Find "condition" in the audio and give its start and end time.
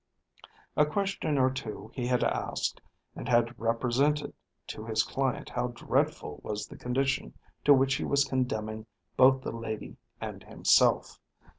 6.75-7.35